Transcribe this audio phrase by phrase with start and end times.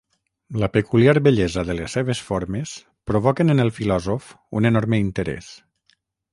[0.61, 2.73] La peculiar bellesa de les seves formes
[3.11, 5.55] provoquen en el filòsof un enorme interès.